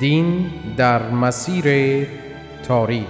دین 0.00 0.50
در 0.76 1.10
مسیر 1.10 2.06
تاریخ. 2.62 3.06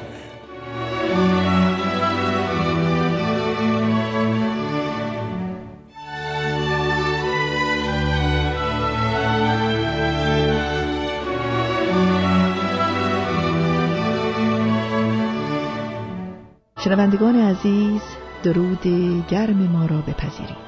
شنوندگان 16.84 17.36
عزیز 17.36 18.00
درود 18.42 18.82
گرم 19.28 19.56
ما 19.56 19.86
را 19.86 19.96
بپذیرید. 19.96 20.66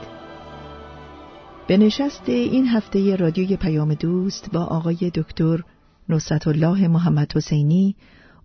به 1.67 1.77
نشست 1.77 2.29
این 2.29 2.67
هفته 2.67 3.17
رادیوی 3.17 3.57
پیام 3.57 3.95
دوست 3.95 4.53
با 4.53 4.65
آقای 4.65 5.11
دکتر 5.15 5.63
نصرت 6.09 6.47
الله 6.47 6.89
محمد 6.89 7.33
حسینی 7.37 7.97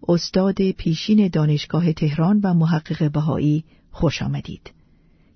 استاد 0.08 0.72
پیشین 0.72 1.28
دانشگاه 1.28 1.94
تهران 1.94 2.40
و 2.44 2.54
محقق 2.54 3.12
بهایی 3.12 3.64
خوش 3.92 4.22
آمدید 4.22 4.72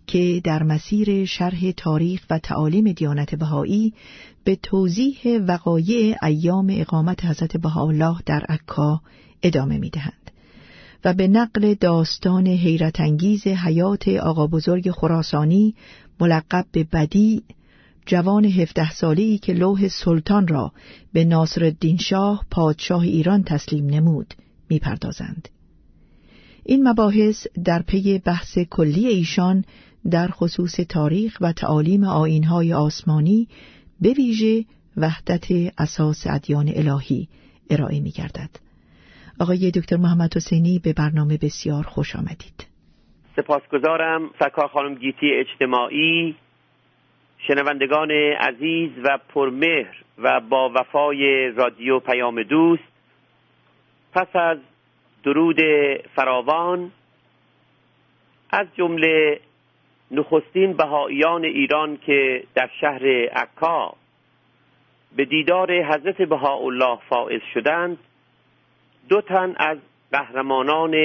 که 0.07 0.41
در 0.43 0.63
مسیر 0.63 1.25
شرح 1.25 1.71
تاریخ 1.71 2.25
و 2.29 2.39
تعالیم 2.39 2.91
دیانت 2.91 3.35
بهایی 3.35 3.93
به 4.43 4.55
توضیح 4.55 5.39
وقایع 5.47 6.15
ایام 6.23 6.67
اقامت 6.69 7.25
حضرت 7.25 7.57
بهاءالله 7.57 8.17
در 8.25 8.43
عکا 8.49 9.01
ادامه 9.43 9.77
می 9.77 9.89
دهند 9.89 10.31
و 11.05 11.13
به 11.13 11.27
نقل 11.27 11.73
داستان 11.73 12.47
حیرت 12.47 12.99
انگیز 12.99 13.47
حیات 13.47 14.07
آقا 14.07 14.47
بزرگ 14.47 14.91
خراسانی 14.91 15.75
ملقب 16.19 16.65
به 16.71 16.83
بدی 16.83 17.43
جوان 18.07 18.45
هفته 18.45 18.91
سالی 18.91 19.37
که 19.37 19.53
لوح 19.53 19.87
سلطان 19.87 20.47
را 20.47 20.71
به 21.13 21.25
ناصر 21.25 21.63
الدین 21.63 21.97
شاه 21.97 22.45
پادشاه 22.51 23.01
ایران 23.01 23.43
تسلیم 23.43 23.85
نمود 23.85 24.33
می‌پردازند. 24.69 25.49
این 26.65 26.87
مباحث 26.87 27.47
در 27.65 27.81
پی 27.81 28.19
بحث 28.19 28.59
کلی 28.59 29.07
ایشان 29.07 29.65
در 30.11 30.27
خصوص 30.27 30.75
تاریخ 30.89 31.37
و 31.41 31.51
تعالیم 31.51 32.03
آینهای 32.03 32.73
آسمانی 32.73 33.47
به 34.01 34.09
ویژه 34.09 34.65
وحدت 34.97 35.45
اساس 35.77 36.27
ادیان 36.27 36.71
الهی 36.75 37.27
ارائه 37.69 37.99
می 37.99 38.11
گردد. 38.11 38.49
آقای 39.39 39.71
دکتر 39.71 39.97
محمد 39.97 40.35
حسینی 40.35 40.79
به 40.79 40.93
برنامه 40.93 41.37
بسیار 41.37 41.83
خوش 41.83 42.15
آمدید. 42.15 42.67
سپاسگزارم 43.35 44.21
سکا 44.39 44.67
خانم 44.67 44.95
گیتی 44.95 45.31
اجتماعی 45.33 46.35
شنوندگان 47.39 48.11
عزیز 48.11 48.91
و 49.03 49.17
پرمهر 49.29 49.95
و 50.17 50.39
با 50.39 50.71
وفای 50.75 51.51
رادیو 51.51 51.99
پیام 51.99 52.43
دوست 52.43 52.83
پس 54.13 54.35
از 54.35 54.57
درود 55.23 55.61
فراوان 56.15 56.91
از 58.49 58.67
جمله 58.77 59.39
نخستین 60.11 60.73
بهاییان 60.73 61.43
ایران 61.43 61.97
که 61.97 62.43
در 62.55 62.69
شهر 62.81 63.07
عکا 63.25 63.93
به 65.15 65.25
دیدار 65.25 65.83
حضرت 65.83 66.21
بهاءالله 66.21 66.99
فائز 67.09 67.41
شدند 67.53 67.97
دو 69.09 69.21
تن 69.21 69.55
از 69.57 69.77
قهرمانان 70.11 70.95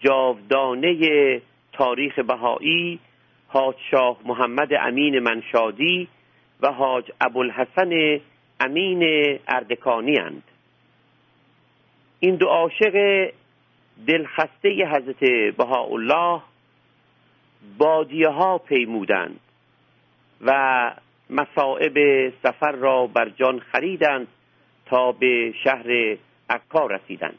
جاودانه 0.00 1.42
تاریخ 1.72 2.18
بهایی 2.18 2.98
حاج 3.56 3.74
شاه 3.90 4.16
محمد 4.24 4.68
امین 4.80 5.18
منشادی 5.18 6.08
و 6.60 6.72
حاج 6.72 7.10
ابوالحسن 7.20 8.20
امین 8.60 9.02
اردکانی 9.48 10.18
اند. 10.18 10.42
این 12.20 12.36
دو 12.36 12.46
عاشق 12.46 13.28
دلخسته 14.06 14.68
حضرت 14.68 15.20
بهاءالله 15.56 16.40
بادیه 17.78 18.28
ها 18.28 18.58
پیمودند 18.58 19.40
و 20.40 20.52
مصائب 21.30 22.28
سفر 22.42 22.72
را 22.72 23.06
بر 23.06 23.28
جان 23.28 23.58
خریدند 23.58 24.28
تا 24.86 25.12
به 25.12 25.54
شهر 25.64 26.16
عکا 26.50 26.86
رسیدند. 26.86 27.38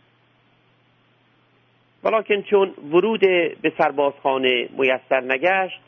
ولیکن 2.04 2.42
چون 2.42 2.74
ورود 2.92 3.22
به 3.62 3.74
سربازخانه 3.78 4.70
میسر 4.78 5.22
نگشت 5.22 5.87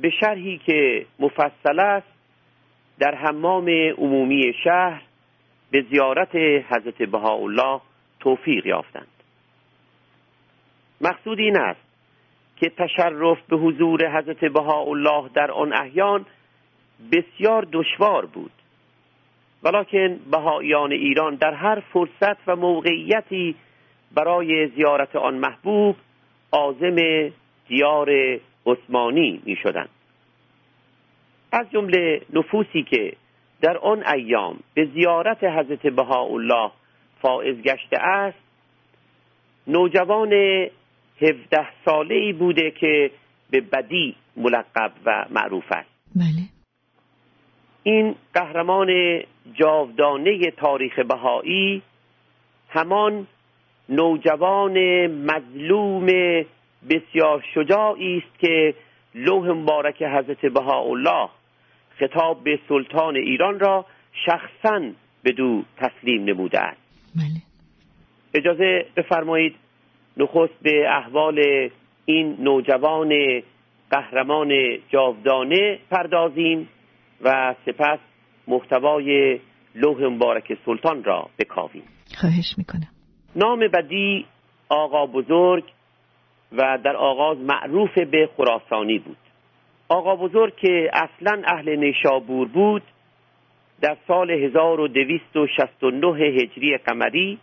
به 0.00 0.10
شرحی 0.10 0.58
که 0.58 1.06
مفصل 1.18 1.80
است 1.80 2.06
در 2.98 3.14
حمام 3.14 3.68
عمومی 3.98 4.54
شهر 4.64 5.02
به 5.70 5.84
زیارت 5.90 6.34
حضرت 6.70 7.02
بهاءالله 7.02 7.80
توفیق 8.20 8.66
یافتند. 8.66 9.06
مقصود 11.00 11.38
این 11.38 11.56
است 11.56 11.80
که 12.56 12.70
تشرف 12.70 13.38
به 13.48 13.56
حضور 13.56 14.18
حضرت 14.18 14.44
بهاءالله 14.44 15.30
در 15.34 15.50
آن 15.50 15.72
احیان 15.72 16.26
بسیار 17.12 17.66
دشوار 17.72 18.26
بود. 18.26 18.50
ولیکن 19.62 20.20
بهاییان 20.30 20.92
ایران 20.92 21.34
در 21.34 21.54
هر 21.54 21.80
فرصت 21.80 22.48
و 22.48 22.56
موقعیتی 22.56 23.54
برای 24.14 24.68
زیارت 24.68 25.16
آن 25.16 25.34
محبوب 25.34 25.96
عازم 26.52 26.96
دیار 27.68 28.38
عثمانی 28.66 29.42
می 29.44 29.56
شدند 29.56 29.88
از 31.52 31.70
جمله 31.70 32.20
نفوسی 32.32 32.82
که 32.82 33.12
در 33.60 33.78
آن 33.78 34.06
ایام 34.06 34.58
به 34.74 34.88
زیارت 34.94 35.44
حضرت 35.44 35.86
بهاءالله 35.86 36.70
فائز 37.22 37.56
گشته 37.56 37.98
است 37.98 38.38
نوجوان 39.66 40.32
هفده 41.22 41.66
ساله 41.84 42.14
ای 42.14 42.32
بوده 42.32 42.70
که 42.70 43.10
به 43.50 43.60
بدی 43.60 44.16
ملقب 44.36 44.92
و 45.06 45.24
معروف 45.30 45.64
است. 45.70 45.90
بله. 46.16 46.42
این 47.82 48.14
قهرمان 48.34 49.20
جاودانه 49.54 50.50
تاریخ 50.50 50.98
بهایی 50.98 51.82
همان 52.68 53.26
نوجوان 53.88 55.06
مظلوم 55.06 56.06
بسیار 56.88 57.44
شجاعی 57.54 58.16
است 58.18 58.38
که 58.38 58.74
لوح 59.14 59.48
مبارک 59.48 60.02
حضرت 60.02 60.46
بهاءالله 60.46 61.28
خطاب 61.98 62.44
به 62.44 62.58
سلطان 62.68 63.16
ایران 63.16 63.60
را 63.60 63.86
شخصا 64.26 64.90
به 65.22 65.32
دو 65.32 65.62
تسلیم 65.76 66.24
نموده 66.24 66.60
است 66.60 66.80
بله. 67.16 67.42
اجازه 68.34 68.86
بفرمایید 68.96 69.54
نخست 70.16 70.62
به 70.62 70.88
احوال 70.88 71.68
این 72.04 72.36
نوجوان 72.40 73.42
قهرمان 73.90 74.52
جاودانه 74.88 75.78
پردازیم 75.90 76.68
و 77.22 77.54
سپس 77.66 77.98
محتوای 78.48 79.40
لوح 79.74 80.02
مبارک 80.02 80.58
سلطان 80.66 81.04
را 81.04 81.30
بکاویم. 81.38 81.82
خواهش 82.20 82.54
می‌کنم. 82.58 82.88
نام 83.36 83.68
بدی 83.68 84.26
آقا 84.68 85.06
بزرگ 85.06 85.64
و 86.52 86.78
در 86.84 86.96
آغاز 86.96 87.38
معروف 87.38 87.98
به 87.98 88.28
خراسانی 88.36 88.98
بود. 88.98 89.16
آقا 89.88 90.16
بزرگ 90.16 90.56
که 90.56 90.90
اصلا 90.92 91.42
اهل 91.44 91.76
نیشابور 91.76 92.48
بود 92.48 92.82
در 93.80 93.96
سال 94.08 94.30
1269 94.30 96.16
هجری 96.16 96.76
قمری 96.76 97.38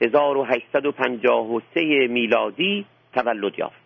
1853 0.00 2.06
میلادی 2.10 2.84
تولد 3.14 3.58
یافت. 3.58 3.84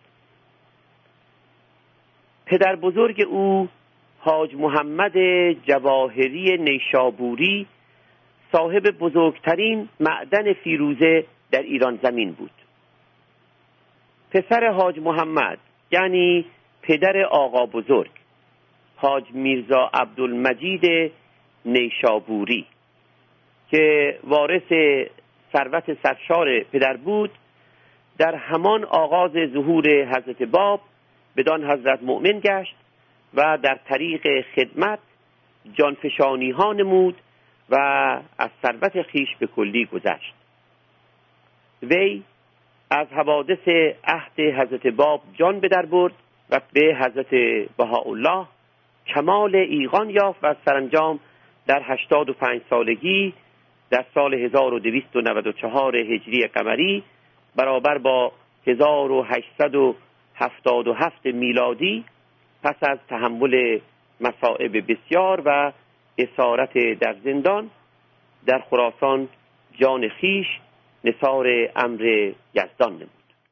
پدر 2.45 2.75
بزرگ 2.75 3.25
او 3.29 3.69
حاج 4.19 4.55
محمد 4.55 5.17
جواهری 5.51 6.57
نیشابوری 6.57 7.67
صاحب 8.51 8.91
بزرگترین 8.91 9.89
معدن 9.99 10.53
فیروزه 10.53 11.25
در 11.51 11.61
ایران 11.61 11.99
زمین 12.03 12.31
بود. 12.31 12.51
پسر 14.31 14.71
حاج 14.71 14.99
محمد 14.99 15.57
یعنی 15.91 16.45
پدر 16.81 17.23
آقا 17.23 17.65
بزرگ 17.65 18.11
حاج 18.95 19.23
میرزا 19.31 19.89
عبدالمجید 19.93 21.11
نیشابوری 21.65 22.65
که 23.71 24.17
وارث 24.23 24.73
ثروت 25.53 25.97
سرشار 26.03 26.59
پدر 26.59 26.97
بود 26.97 27.31
در 28.17 28.35
همان 28.35 28.83
آغاز 28.83 29.31
ظهور 29.31 29.85
حضرت 29.87 30.43
باب 30.43 30.81
بدان 31.37 31.71
حضرت 31.71 32.03
مؤمن 32.03 32.39
گشت 32.39 32.75
و 33.33 33.57
در 33.63 33.79
طریق 33.85 34.45
خدمت 34.55 34.99
جانفشانی 35.73 36.51
ها 36.51 36.73
نمود 36.73 37.15
و 37.69 37.75
از 38.37 38.49
ثروت 38.61 39.01
خیش 39.01 39.35
به 39.39 39.47
کلی 39.47 39.85
گذشت. 39.85 40.33
وی 41.83 42.23
از 42.91 43.07
حوادث 43.07 43.67
عهد 44.03 44.39
حضرت 44.39 44.87
باب 44.87 45.21
جان 45.33 45.59
به 45.59 45.67
در 45.67 45.85
برد 45.85 46.13
و 46.49 46.59
به 46.73 46.97
حضرت 46.99 47.29
بهاءالله 47.77 48.45
کمال 49.07 49.55
ایقان 49.55 50.09
یافت 50.09 50.39
و 50.43 50.55
سرانجام 50.65 51.19
در 51.67 51.81
85 51.83 52.61
سالگی 52.69 53.33
در 53.89 54.05
سال 54.13 54.33
1294 54.33 55.95
هجری 55.95 56.47
قمری 56.47 57.03
برابر 57.55 57.97
با 57.97 58.31
1877 58.67 61.25
میلادی 61.25 62.05
پس 62.63 62.75
از 62.81 62.97
تحمل 63.09 63.79
مصائب 64.21 64.91
بسیار 64.91 65.41
و 65.45 65.71
اسارت 66.17 66.99
در 66.99 67.15
زندان 67.23 67.69
در 68.45 68.63
خراسان 68.69 69.27
جان 69.79 70.09
خیش 70.09 70.47
نصار 71.03 71.47
امر 71.75 72.31
یزدان 72.53 72.93
نمود. 72.93 73.09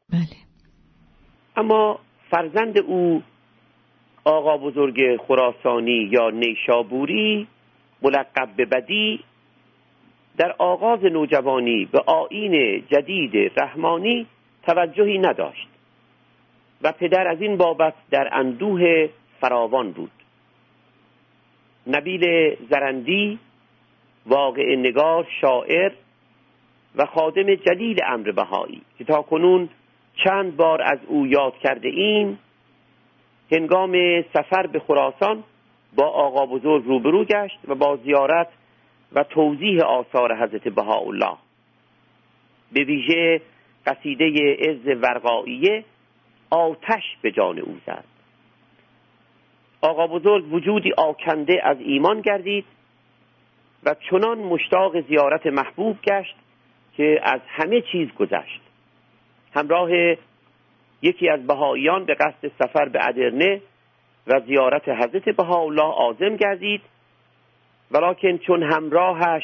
بله. 0.09 0.37
اما 1.55 1.99
فرزند 2.31 2.77
او 2.77 3.23
آقا 4.23 4.57
بزرگ 4.57 5.17
خراسانی 5.27 6.09
یا 6.11 6.29
نیشابوری 6.29 7.47
ملقب 8.01 8.49
به 8.55 8.65
بدی 8.65 9.23
در 10.37 10.55
آغاز 10.57 11.03
نوجوانی 11.03 11.85
به 11.85 11.99
آین 11.99 12.83
جدید 12.91 13.51
رحمانی 13.61 14.27
توجهی 14.63 15.17
نداشت 15.17 15.67
و 16.81 16.91
پدر 16.91 17.27
از 17.27 17.41
این 17.41 17.57
بابت 17.57 17.93
در 18.11 18.29
اندوه 18.31 19.09
فراوان 19.41 19.91
بود. 19.91 20.11
نبیل 21.87 22.55
زرندی 22.69 23.39
واقع 24.25 24.75
نگار 24.75 25.27
شاعر 25.41 25.91
و 26.97 27.05
خادم 27.05 27.55
جلیل 27.55 27.99
امر 28.05 28.31
بهایی 28.31 28.81
که 28.97 29.03
تا 29.03 29.21
کنون 29.21 29.69
چند 30.23 30.57
بار 30.57 30.81
از 30.81 30.99
او 31.07 31.27
یاد 31.27 31.57
کرده 31.57 31.89
این 31.89 32.37
هنگام 33.51 34.21
سفر 34.21 34.67
به 34.67 34.79
خراسان 34.79 35.43
با 35.95 36.07
آقا 36.07 36.45
بزرگ 36.45 36.85
روبرو 36.85 37.25
گشت 37.25 37.59
و 37.67 37.75
با 37.75 37.95
زیارت 37.95 38.47
و 39.13 39.23
توضیح 39.23 39.81
آثار 39.81 40.35
حضرت 40.43 40.67
بهاءالله. 40.67 41.37
به 42.71 42.83
ویژه 42.83 43.41
قصیده 43.85 44.57
عز 44.59 44.87
ورقاییه 45.01 45.83
آتش 46.49 47.03
به 47.21 47.31
جان 47.31 47.59
او 47.59 47.77
زد. 47.85 48.03
آقا 49.81 50.07
بزرگ 50.07 50.53
وجودی 50.53 50.93
آکنده 50.97 51.61
از 51.63 51.77
ایمان 51.79 52.21
گردید 52.21 52.65
و 53.83 53.95
چنان 54.09 54.37
مشتاق 54.37 55.07
زیارت 55.07 55.45
محبوب 55.45 55.97
گشت 56.01 56.35
که 56.97 57.19
از 57.23 57.41
همه 57.47 57.81
چیز 57.81 58.13
گذشت. 58.13 58.61
همراه 59.55 59.89
یکی 61.01 61.29
از 61.29 61.47
بهاییان 61.47 62.05
به 62.05 62.13
قصد 62.13 62.51
سفر 62.59 62.89
به 62.89 63.07
ادرنه 63.07 63.61
و 64.27 64.39
زیارت 64.39 64.89
حضرت 64.89 65.29
بهاءالله 65.29 65.83
آزم 65.83 66.35
گردید 66.35 66.81
ولیکن 67.91 68.37
چون 68.37 68.63
همراهش 68.63 69.43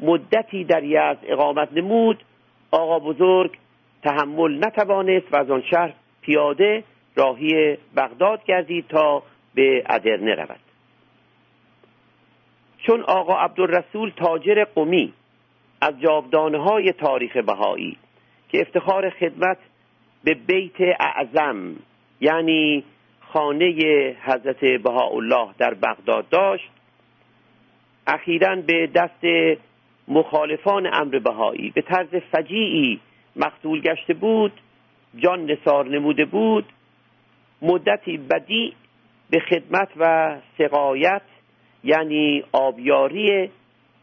مدتی 0.00 0.64
در 0.64 0.84
یزد 0.84 1.18
اقامت 1.22 1.68
نمود 1.72 2.22
آقا 2.70 2.98
بزرگ 2.98 3.58
تحمل 4.02 4.66
نتوانست 4.66 5.32
و 5.32 5.36
از 5.36 5.50
آن 5.50 5.62
شهر 5.70 5.92
پیاده 6.20 6.84
راهی 7.16 7.78
بغداد 7.96 8.44
گردید 8.44 8.88
تا 8.88 9.22
به 9.54 9.84
ادرنه 9.86 10.34
رود. 10.34 10.60
چون 12.86 13.02
آقا 13.02 13.38
عبدالرسول 13.38 14.12
تاجر 14.16 14.64
قمی 14.64 15.12
از 15.82 16.00
جاودانه 16.00 16.58
های 16.58 16.92
تاریخ 16.92 17.36
بهایی 17.36 17.96
که 18.48 18.60
افتخار 18.60 19.10
خدمت 19.10 19.58
به 20.24 20.34
بیت 20.34 20.80
اعظم 21.00 21.76
یعنی 22.20 22.84
خانه 23.20 23.66
حضرت 24.22 24.64
بهاءالله 24.64 25.48
در 25.58 25.74
بغداد 25.74 26.28
داشت 26.28 26.70
اخیرا 28.06 28.56
به 28.56 28.86
دست 28.86 29.58
مخالفان 30.08 30.86
امر 30.92 31.18
بهایی 31.18 31.70
به 31.70 31.82
طرز 31.82 32.08
فجیعی 32.32 33.00
مقتول 33.36 33.80
گشته 33.80 34.14
بود 34.14 34.52
جان 35.16 35.50
نصار 35.50 35.88
نموده 35.88 36.24
بود 36.24 36.64
مدتی 37.62 38.16
بدی 38.16 38.74
به 39.30 39.40
خدمت 39.40 39.88
و 39.96 40.36
سقایت 40.58 41.22
یعنی 41.84 42.44
آبیاری 42.52 43.50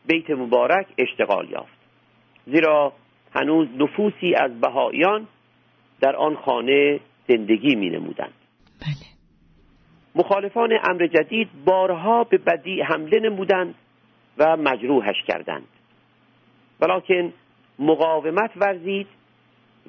بیت 0.10 0.30
مبارک 0.30 0.88
اشتغال 0.98 1.50
یافت. 1.50 1.80
زیرا 2.46 2.94
هنوز 3.36 3.68
نفوسی 3.78 4.36
از 4.36 4.62
بهاییان 4.62 5.28
در 6.02 6.16
آن 6.16 6.36
خانه 6.36 7.00
زندگی 7.28 7.76
می 7.76 7.90
نمودند 7.90 8.34
بله. 8.82 9.10
مخالفان 10.16 10.80
امر 10.84 11.08
جدید 11.08 11.50
بارها 11.66 12.24
به 12.24 12.38
بدی 12.38 12.82
حمله 12.82 13.20
نمودند 13.20 13.76
و 14.38 14.58
مجروحش 14.58 15.24
کردند. 15.28 15.68
ولیکن 16.80 17.34
مقاومت 17.80 18.52
ورزید 18.56 19.08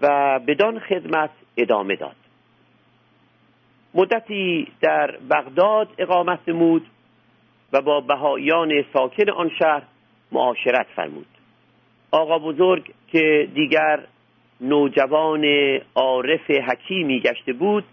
و 0.03 0.39
بدان 0.47 0.79
خدمت 0.79 1.31
ادامه 1.57 1.97
داد. 1.97 2.17
مدتی 3.95 4.69
در 4.81 5.17
بغداد 5.31 5.89
اقامت 5.99 6.49
نمود 6.49 6.87
و 7.73 7.81
با 7.81 8.01
بهاییان 8.01 8.85
ساکن 8.93 9.31
آن 9.31 9.51
شهر 9.59 9.83
معاشرت 10.33 10.87
فرمود 10.97 11.27
آقا 12.11 12.39
بزرگ 12.39 12.95
که 13.13 13.49
دیگر 13.55 14.07
نوجوان 14.61 15.45
عارف 15.95 16.51
حکیمی 16.51 17.21
گشته 17.21 17.53
بود 17.53 17.85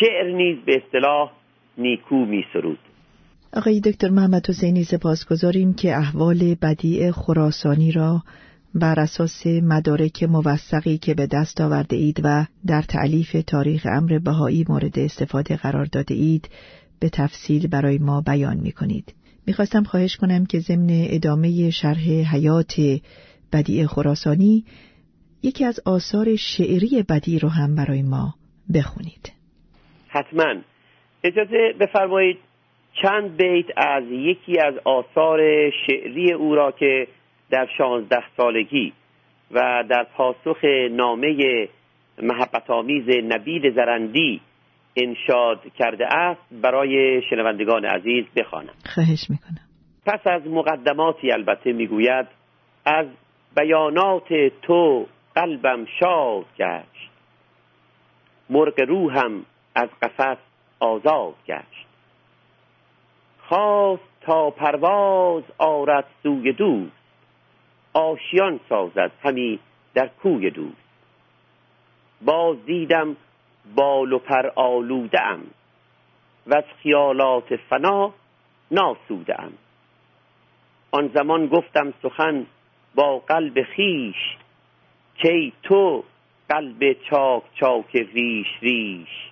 شعر 0.00 0.32
نیز 0.32 0.58
به 0.66 0.82
اصطلاح 0.84 1.32
نیکو 1.78 2.16
می 2.16 2.44
سرود 2.52 2.78
آقای 3.56 3.80
دکتر 3.80 4.08
محمد 4.08 4.48
حسینی 4.48 4.84
سپاسگزاریم 4.84 5.74
که 5.74 5.96
احوال 5.96 6.54
بدیع 6.62 7.10
خراسانی 7.10 7.92
را 7.92 8.22
بر 8.74 9.00
اساس 9.00 9.46
مدارک 9.46 10.22
موثقی 10.22 10.98
که 10.98 11.14
به 11.14 11.26
دست 11.32 11.60
آورده 11.60 11.96
اید 11.96 12.20
و 12.24 12.44
در 12.66 12.82
تعلیف 12.82 13.36
تاریخ 13.46 13.86
امر 13.90 14.18
بهایی 14.18 14.64
مورد 14.68 14.98
استفاده 14.98 15.56
قرار 15.56 15.84
داده 15.84 16.14
اید 16.14 16.48
به 17.00 17.08
تفصیل 17.08 17.68
برای 17.68 17.98
ما 17.98 18.20
بیان 18.20 18.56
می 18.56 18.72
کنید. 18.72 19.14
می‌خواستم 19.48 19.82
خواهش 19.82 20.16
کنم 20.16 20.46
که 20.46 20.58
ضمن 20.58 20.88
ادامه 20.90 21.70
شرح 21.70 22.04
حیات 22.34 22.74
بدیع 23.52 23.86
خراسانی 23.86 24.64
یکی 25.42 25.64
از 25.64 25.80
آثار 25.86 26.36
شعری 26.36 27.04
بدیع 27.08 27.38
رو 27.40 27.48
هم 27.48 27.74
برای 27.76 28.02
ما 28.02 28.34
بخونید. 28.74 29.32
حتما 30.08 30.54
اجازه 31.24 31.74
بفرمایید 31.80 32.38
چند 33.02 33.36
بیت 33.36 33.66
از 33.76 34.04
یکی 34.10 34.60
از 34.60 34.74
آثار 34.84 35.70
شعری 35.86 36.32
او 36.32 36.54
را 36.54 36.72
که 36.72 37.06
در 37.50 37.68
شانزده 37.78 38.22
سالگی 38.36 38.92
و 39.50 39.84
در 39.88 40.06
پاسخ 40.16 40.64
نامه 40.90 41.68
محبت 42.22 42.70
آمیز 42.70 43.08
نبیل 43.08 43.74
زرندی 43.74 44.40
انشاد 44.98 45.60
کرده 45.78 46.06
است 46.14 46.40
برای 46.62 47.22
شنوندگان 47.30 47.84
عزیز 47.84 48.24
بخوانم. 48.36 48.74
خواهش 48.94 49.30
می‌کنم. 49.30 49.68
پس 50.06 50.26
از 50.26 50.46
مقدماتی 50.46 51.32
البته 51.32 51.72
می‌گوید 51.72 52.26
از 52.84 53.06
بیانات 53.56 54.28
تو 54.62 55.06
قلبم 55.34 55.86
شاد 56.00 56.44
گشت. 56.58 57.10
مرغ 58.50 58.80
روحم 58.80 59.44
از 59.74 59.88
قفس 60.02 60.38
آزاد 60.80 61.34
گشت. 61.46 61.86
خواست 63.48 64.02
تا 64.20 64.50
پرواز 64.50 65.42
آرد 65.58 66.04
سوی 66.22 66.52
دوست. 66.52 66.92
آشیان 67.92 68.60
سازد 68.68 69.12
همی 69.22 69.58
در 69.94 70.10
کوی 70.22 70.50
دوست. 70.50 70.88
باز 72.22 72.56
دیدم 72.66 73.16
بال 73.74 74.12
و 74.12 74.18
پر 74.18 74.50
آلوده 74.54 75.22
ام. 75.22 75.42
و 76.46 76.56
از 76.56 76.64
خیالات 76.82 77.56
فنا 77.56 78.12
ناسوده 78.70 79.42
ام. 79.42 79.52
آن 80.90 81.10
زمان 81.14 81.46
گفتم 81.46 81.94
سخن 82.02 82.46
با 82.94 83.18
قلب 83.18 83.62
خیش 83.62 84.36
کی 85.22 85.52
تو 85.62 86.04
قلب 86.48 86.92
چاک 86.92 87.42
چاک 87.54 87.96
ریش 87.96 88.46
ریش. 88.60 89.30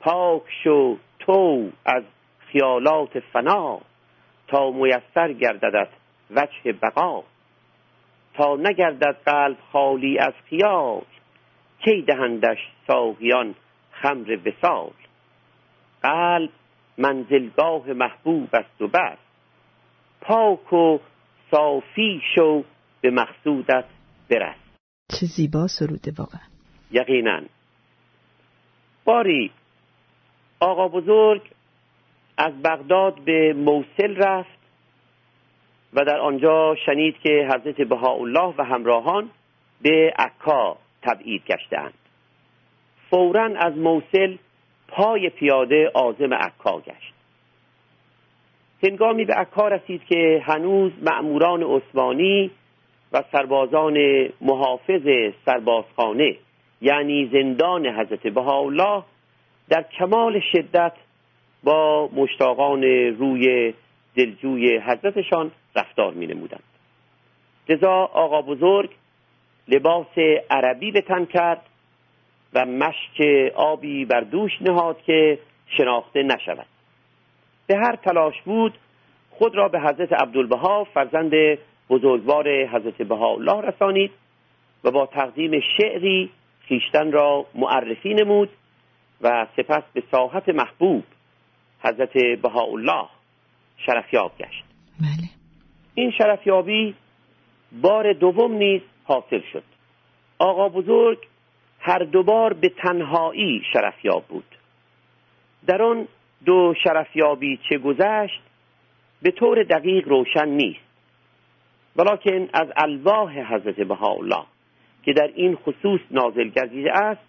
پاک 0.00 0.42
شو 0.64 0.96
تو 1.18 1.70
از 1.84 2.02
خیالات 2.38 3.18
فنا 3.18 3.80
تا 4.48 4.70
میسر 4.70 5.32
گرددت 5.32 5.88
وجه 6.30 6.72
بقا. 6.72 7.22
تا 8.34 8.56
نگردد 8.56 9.16
قلب 9.26 9.56
خالی 9.72 10.18
از 10.18 10.34
خیال 10.50 11.02
کی 11.84 12.02
دهندش 12.02 12.58
ساقیان 12.86 13.54
خمر 13.92 14.38
وسال 14.46 14.90
قلب 16.02 16.50
منزلگاه 16.98 17.92
محبوب 17.92 18.48
است 18.52 18.82
و 18.82 18.88
بس. 18.88 19.18
پاک 20.20 20.72
و 20.72 20.98
صافی 21.50 22.20
شو 22.34 22.64
به 23.00 23.10
مقصودت 23.10 23.84
برس. 24.30 24.56
چه 25.08 25.26
زیبا 25.26 25.66
سروده 25.66 26.12
واقعا. 26.18 26.40
یقینا. 26.90 27.40
باری 29.04 29.50
آقا 30.60 30.88
بزرگ 30.88 31.42
از 32.36 32.62
بغداد 32.62 33.24
به 33.24 33.52
موسل 33.52 34.16
رفت 34.16 34.58
و 35.92 36.04
در 36.04 36.18
آنجا 36.18 36.76
شنید 36.86 37.14
که 37.22 37.48
حضرت 37.54 37.80
بهاءالله 37.80 38.54
و 38.58 38.64
همراهان 38.64 39.30
به 39.82 40.14
عکا 40.18 40.76
تبعید 41.02 41.42
گشتند 41.44 41.94
فورا 43.10 43.50
از 43.56 43.76
موسل 43.76 44.36
پای 44.88 45.28
پیاده 45.28 45.90
آزم 45.94 46.34
عکا 46.34 46.80
گشت. 46.80 47.14
هنگامی 48.82 49.24
به 49.24 49.34
عکا 49.34 49.68
رسید 49.68 50.04
که 50.04 50.42
هنوز 50.44 50.92
مأموران 51.02 51.62
عثمانی 51.62 52.50
و 53.12 53.22
سربازان 53.32 53.98
محافظ 54.40 55.32
سربازخانه 55.46 56.36
یعنی 56.80 57.30
زندان 57.32 57.86
حضرت 57.86 58.26
بهاءالله 58.26 59.02
در 59.68 59.82
کمال 59.82 60.40
شدت 60.52 60.92
با 61.64 62.08
مشتاقان 62.12 62.82
روی 63.18 63.74
دلجوی 64.16 64.78
حضرتشان 64.78 65.50
رفتار 65.76 66.12
می 66.12 66.26
نمودند 66.26 66.62
لذا 67.68 67.92
آقا 67.92 68.42
بزرگ 68.42 68.90
لباس 69.70 70.18
عربی 70.50 70.90
به 70.90 71.00
تن 71.00 71.24
کرد 71.24 71.62
و 72.54 72.66
مشک 72.66 73.20
آبی 73.54 74.04
بر 74.04 74.20
دوش 74.20 74.50
نهاد 74.60 75.02
که 75.02 75.38
شناخته 75.76 76.22
نشود 76.22 76.66
به 77.66 77.76
هر 77.76 77.96
تلاش 77.96 78.42
بود 78.44 78.78
خود 79.30 79.54
را 79.54 79.68
به 79.68 79.80
حضرت 79.80 80.12
عبدالبها 80.12 80.84
فرزند 80.84 81.32
بزرگوار 81.90 82.66
حضرت 82.66 83.10
الله 83.10 83.60
رسانید 83.60 84.10
و 84.84 84.90
با 84.90 85.06
تقدیم 85.06 85.60
شعری 85.76 86.30
خیشتن 86.60 87.12
را 87.12 87.46
معرفی 87.54 88.14
نمود 88.14 88.48
و 89.20 89.46
سپس 89.56 89.82
به 89.92 90.02
ساحت 90.10 90.48
محبوب 90.48 91.04
حضرت 91.84 92.12
بهاءالله 92.42 93.08
شرفیاب 93.86 94.32
گشت 94.38 94.64
بله. 95.00 95.28
این 95.94 96.10
شرفیابی 96.18 96.94
بار 97.72 98.12
دوم 98.12 98.52
نیز 98.52 98.80
حاصل 99.10 99.40
شد. 99.52 99.62
آقا 100.38 100.68
بزرگ 100.68 101.18
هر 101.80 101.98
دوبار 101.98 102.52
به 102.52 102.68
تنهایی 102.68 103.62
شرفیاب 103.72 104.24
بود. 104.24 104.44
در 105.66 105.82
آن 105.82 106.08
دو 106.44 106.74
شرفیابی 106.84 107.58
چه 107.68 107.78
گذشت 107.78 108.40
به 109.22 109.30
طور 109.30 109.62
دقیق 109.62 110.08
روشن 110.08 110.48
نیست. 110.48 110.90
ولیکن 111.96 112.48
از 112.52 112.68
الواح 112.76 113.54
حضرت 113.54 113.80
بهاءالله 113.80 114.44
که 115.02 115.12
در 115.12 115.30
این 115.34 115.56
خصوص 115.56 116.00
نازل 116.10 116.48
گردیده 116.48 116.92
است 116.92 117.22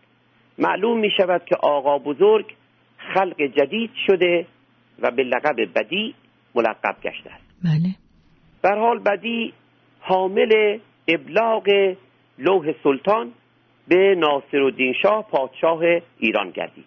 معلوم 0.58 1.00
می 1.00 1.12
شود 1.18 1.46
که 1.46 1.56
آقا 1.56 1.98
بزرگ 1.98 2.56
خلق 2.98 3.42
جدید 3.42 3.92
شده 4.08 4.46
و 5.00 5.12
به 5.12 5.24
لقب 5.24 5.56
بدی 5.76 6.16
ملقب 6.56 6.96
گشته 7.04 7.30
است. 7.32 7.46
بله. 7.64 8.76
حال 8.78 9.00
بدی 9.00 9.54
حامل 10.00 10.80
ابلاغ 11.08 11.96
لوح 12.38 12.72
سلطان 12.84 13.32
به 13.88 14.16
ناصر 14.16 14.62
الدین 14.62 14.94
شاه 15.02 15.28
پادشاه 15.32 15.82
ایران 16.20 16.50
گردید. 16.50 16.86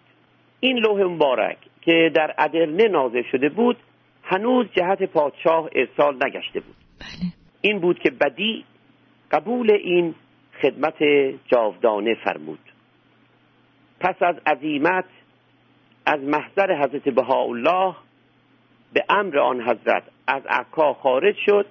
این 0.59 0.77
لوح 0.77 1.01
مبارک 1.01 1.57
که 1.81 2.11
در 2.15 2.35
ادرنه 2.37 2.87
نازل 2.87 3.23
شده 3.31 3.49
بود 3.49 3.77
هنوز 4.23 4.67
جهت 4.75 5.03
پادشاه 5.03 5.69
ارسال 5.75 6.15
نگشته 6.15 6.59
بود. 6.59 6.75
بله. 6.99 7.31
این 7.61 7.79
بود 7.79 7.99
که 7.99 8.11
بدی 8.11 8.65
قبول 9.31 9.71
این 9.71 10.15
خدمت 10.61 11.03
جاودانه 11.47 12.15
فرمود. 12.23 12.59
پس 13.99 14.15
از 14.21 14.35
عظیمت 14.45 15.05
از 16.05 16.19
محضر 16.19 16.81
حضرت 16.81 17.09
بهاءالله 17.09 17.95
به 18.93 19.05
امر 19.09 19.39
آن 19.39 19.61
حضرت 19.61 20.03
از 20.27 20.41
عکا 20.45 20.93
خارج 20.93 21.35
شد 21.45 21.65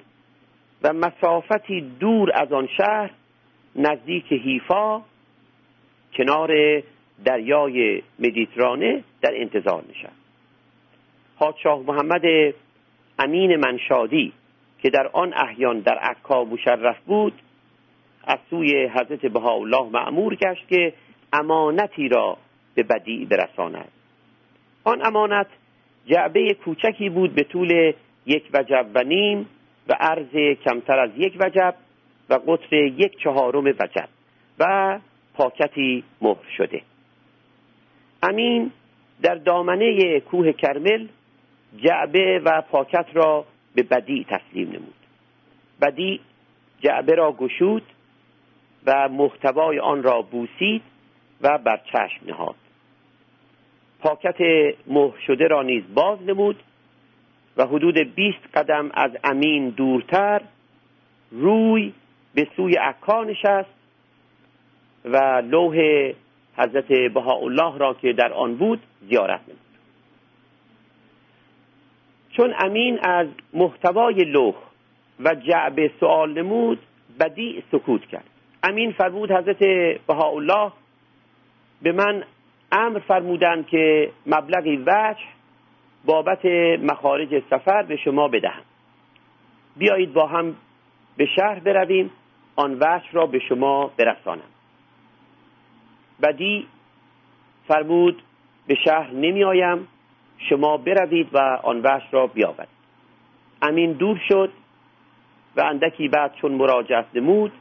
و 0.84 0.92
مسافتی 0.92 1.80
دور 2.00 2.30
از 2.34 2.52
آن 2.52 2.68
شهر 2.76 3.10
نزدیک 3.76 4.32
هیفا 4.32 5.02
کنار 6.14 6.50
دریای 7.24 8.02
مدیترانه 8.18 9.04
در 9.20 9.30
انتظار 9.34 9.84
نشست. 9.90 10.24
پادشاه 11.38 11.78
محمد 11.78 12.54
امین 13.18 13.56
منشادی 13.56 14.32
که 14.78 14.90
در 14.90 15.10
آن 15.12 15.34
احیان 15.36 15.80
در 15.80 15.94
عکا 15.94 16.44
مشرف 16.44 16.98
بود 17.06 17.32
از 18.26 18.38
سوی 18.50 18.86
حضرت 18.86 19.26
بهاءالله 19.26 19.90
معمور 19.90 20.34
گشت 20.34 20.68
که 20.68 20.92
امانتی 21.32 22.08
را 22.08 22.36
به 22.74 22.82
بدیع 22.82 23.26
برساند. 23.26 23.88
آن 24.84 25.06
امانت 25.06 25.46
جعبه 26.06 26.54
کوچکی 26.54 27.08
بود 27.08 27.34
به 27.34 27.42
طول 27.42 27.92
یک 28.26 28.44
وجب 28.54 28.86
و 28.94 29.02
نیم 29.02 29.48
و 29.88 29.94
عرض 30.00 30.56
کمتر 30.64 30.98
از 30.98 31.10
یک 31.16 31.36
وجب 31.40 31.74
و 32.30 32.34
قطر 32.34 32.76
یک 32.76 33.18
چهارم 33.18 33.64
وجب 33.66 34.08
و 34.58 34.98
پاکتی 35.34 36.04
مهر 36.20 36.50
شده. 36.56 36.82
امین 38.22 38.70
در 39.22 39.34
دامنه 39.34 40.20
کوه 40.20 40.52
کرمل 40.52 41.06
جعبه 41.76 42.38
و 42.44 42.60
پاکت 42.60 43.06
را 43.12 43.44
به 43.74 43.82
بدی 43.82 44.26
تسلیم 44.30 44.68
نمود. 44.68 44.94
بدی 45.82 46.20
جعبه 46.80 47.14
را 47.14 47.32
گشود 47.32 47.82
و 48.86 49.08
محتوای 49.08 49.78
آن 49.78 50.02
را 50.02 50.22
بوسید 50.22 50.82
و 51.40 51.58
بر 51.58 51.80
چشم 51.92 52.26
نهاد. 52.26 52.54
پاکت 54.00 54.40
مهر 54.86 55.18
شده 55.26 55.46
را 55.46 55.62
نیز 55.62 55.84
باز 55.94 56.22
نمود 56.22 56.62
و 57.56 57.66
حدود 57.66 57.99
20 57.99 58.38
قدم 58.54 58.90
از 58.94 59.11
امین 59.25 59.68
دورتر 59.68 60.40
روی 61.30 61.92
به 62.34 62.49
سوی 62.56 62.75
عکا 62.75 63.25
نشست 63.25 63.75
و 65.04 65.42
لوح 65.50 65.76
حضرت 66.56 66.92
بهاءالله 67.14 67.78
را 67.78 67.94
که 67.94 68.12
در 68.12 68.32
آن 68.32 68.56
بود 68.56 68.80
زیارت 69.08 69.40
نمود. 69.49 69.58
چون 72.30 72.54
امین 72.58 72.99
از 73.02 73.26
محتوای 73.52 74.14
لوح 74.14 74.54
و 75.20 75.34
جعب 75.34 75.90
سوال 76.00 76.38
نمود 76.38 76.78
بدی 77.20 77.62
سکوت 77.73 78.06
کرد. 78.06 78.25
امین 78.62 78.92
فرمود 78.92 79.32
حضرت 79.32 79.58
بهاءالله 80.06 80.73
به 81.82 81.92
من 81.92 82.25
امر 82.73 82.99
فرمودند 82.99 83.66
که 83.66 84.11
مبلغی 84.26 84.76
وجه 84.76 85.20
بابت 86.04 86.44
مخارج 86.82 87.42
سفر 87.50 87.82
به 87.82 87.96
شما 87.96 88.28
بدهم. 88.28 88.62
بیایید 89.76 90.12
با 90.12 90.26
هم 90.26 90.56
به 91.16 91.26
شهر 91.37 91.58
برویم 91.58 92.11
آن 92.56 92.75
وجه 92.80 93.12
را 93.12 93.26
به 93.26 93.38
شما 93.38 93.90
برسانم. 93.96 94.50
بدی 96.23 96.66
فرمود 97.68 98.23
به 98.66 98.75
شهر 98.84 99.11
نمی 99.11 99.44
آیم 99.44 99.88
شما 100.38 100.76
بروید 100.76 101.28
و 101.32 101.38
آن 101.62 101.80
وحش 101.80 102.02
را 102.11 102.26
بیاورید. 102.26 102.68
امین 103.62 103.92
دور 103.92 104.20
شد 104.28 104.52
و 105.56 105.61
اندکی 105.61 106.08
بعد 106.08 106.34
چون 106.34 106.52
مراجعت 106.52 107.06
نمود 107.14 107.52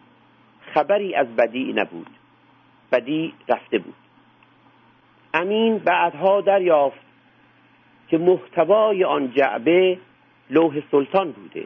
خبری 0.73 1.15
از 1.15 1.35
بدی 1.35 1.73
نبود. 1.73 2.09
بدی 2.91 3.33
رفته 3.49 3.79
بود. 3.79 3.95
امین 5.33 5.77
بعدها 5.77 6.41
دریافت 6.41 7.02
که 8.13 8.19
محتوای 8.19 9.03
آن 9.03 9.31
جعبه 9.31 9.97
لوح 10.49 10.81
سلطان 10.91 11.31
بوده 11.31 11.65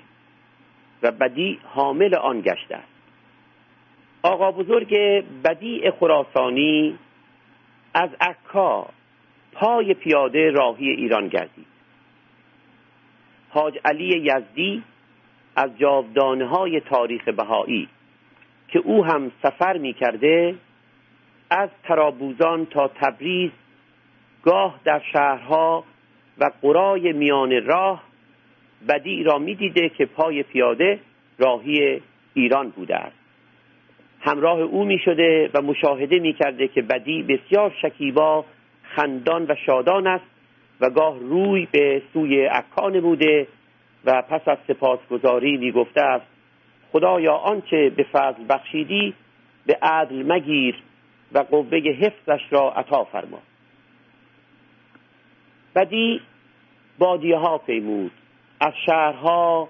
و 1.03 1.11
بدی 1.11 1.59
حامل 1.63 2.15
آن 2.15 2.41
گشته 2.41 2.75
است. 2.75 2.87
آقا 4.23 4.51
بزرگ 4.51 4.93
بدیع 5.43 5.91
خراسانی 5.91 6.97
از 7.93 8.09
عکا 8.21 8.87
پای 9.51 9.93
پیاده 9.93 10.51
راهی 10.51 10.89
ایران 10.89 11.27
گردید. 11.27 11.67
حاج 13.49 13.79
علی 13.85 14.17
یزدی 14.17 14.83
از 15.55 15.77
جاودانه 15.77 16.47
های 16.47 16.79
تاریخ 16.79 17.27
بهایی 17.27 17.89
که 18.67 18.79
او 18.79 19.05
هم 19.05 19.31
سفر 19.43 19.77
می 19.77 19.93
کرده 19.93 20.55
از 21.49 21.69
ترابوزان 21.83 22.65
تا 22.65 22.87
تبریز 22.87 23.51
گاه 24.43 24.79
در 24.83 25.01
شهرها 25.13 25.83
و 26.39 26.51
قرای 26.62 27.13
میان 27.13 27.65
راه 27.65 28.03
بدی 28.89 29.24
را 29.24 29.38
می‌دیده 29.38 29.89
که 29.89 30.06
پای 30.06 30.44
پیاده 30.44 31.00
راهی 31.39 32.01
ایران 32.34 32.70
بوده 32.70 32.96
است. 32.96 33.17
همراه 34.22 34.60
او 34.60 34.86
می 34.86 35.00
شده 35.00 35.50
و 35.53 35.62
مشاهده 35.62 36.20
می 36.20 36.34
کرده 36.34 36.67
که 36.67 36.82
بدی 36.82 37.24
بسیار 37.24 37.75
شکیبا 37.82 38.46
خندان 38.84 39.46
و 39.50 39.56
شادان 39.65 40.08
است 40.08 40.25
و 40.82 40.89
گاه 40.89 41.20
روی 41.20 41.67
به 41.72 42.01
سوی 42.13 42.46
عکا 42.46 42.89
بوده 42.89 43.48
و 44.06 44.22
پس 44.22 44.48
از 44.48 44.58
سپاسگزاری 44.67 45.58
می 45.58 45.72
گفته 45.72 46.01
است 46.01 46.25
خدایا 46.91 47.34
آنچه 47.34 47.89
به 47.89 48.03
فضل 48.03 48.44
بخشیدی 48.50 49.13
به 49.65 49.77
عدل 49.82 50.34
مگیر 50.34 50.75
و 51.34 51.39
قوه 51.39 51.77
حفظش 51.77 52.41
را 52.50 52.72
عطا 52.72 53.03
فرما. 53.03 53.39
بدی 55.77 56.22
بادیه 56.98 57.38
ها 57.38 57.57
پیمود. 57.57 58.12
از 58.60 58.74
شهرها 58.86 59.69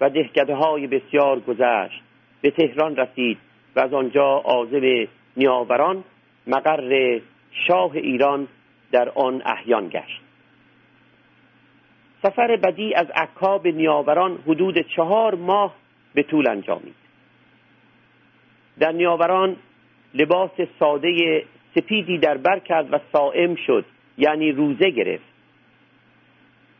و 0.00 0.10
دهکده 0.10 0.54
های 0.54 0.86
بسیار 0.86 1.40
گذشت. 1.40 2.02
به 2.40 2.50
تهران 2.50 2.96
رسید 2.96 3.38
و 3.76 3.80
از 3.80 3.92
آنجا 3.92 4.26
عازم 4.26 5.06
نیاوران 5.36 6.04
مقر 6.46 7.20
شاه 7.66 7.92
ایران 7.92 8.48
در 8.92 9.08
آن 9.08 9.42
احیان 9.44 9.88
گشت. 9.88 10.20
سفر 12.22 12.56
بدی 12.56 12.94
از 12.94 13.06
عکا 13.14 13.58
به 13.58 13.72
نیاوران 13.72 14.38
حدود 14.46 14.78
چهار 14.96 15.34
ماه 15.34 15.74
به 16.14 16.22
طول 16.22 16.48
انجامید. 16.48 16.94
در 18.78 18.92
نیاوران 18.92 19.56
لباس 20.14 20.50
ساده 20.78 21.44
سپیدی 21.74 22.18
در 22.18 22.36
بر 22.36 22.58
کرد 22.58 22.92
و 22.92 22.98
سائم 23.12 23.54
شد 23.54 23.84
یعنی 24.18 24.52
روزه 24.52 24.90
گرفت. 24.90 25.37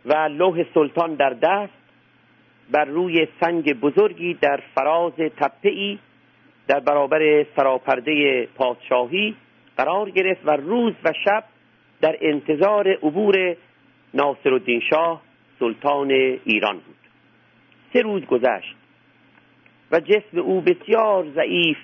و 0.08 0.28
لوح 0.28 0.64
سلطان 0.74 1.14
در 1.14 1.30
دست 1.30 1.72
بر 2.70 2.84
روی 2.84 3.28
سنگ 3.40 3.80
بزرگی 3.80 4.34
در 4.34 4.60
فراز 4.74 5.12
تپه 5.12 5.68
ای 5.68 5.98
در 6.68 6.80
برابر 6.80 7.46
سراپرده 7.56 8.46
پادشاهی 8.54 9.34
قرار 9.76 10.10
گرفت 10.10 10.40
و 10.44 10.50
روز 10.50 10.94
و 11.04 11.12
شب 11.24 11.44
در 12.00 12.16
انتظار 12.20 12.88
عبور 12.88 13.56
ناصر 14.14 14.52
الدین 14.52 14.80
شاه 14.90 15.22
سلطان 15.58 16.10
ایران 16.44 16.74
بود. 16.74 16.96
سه 17.92 18.00
روز 18.00 18.26
گذشت 18.26 18.76
و 19.90 20.00
جسم 20.00 20.38
او 20.38 20.60
بسیار 20.60 21.26
ضعیف 21.34 21.78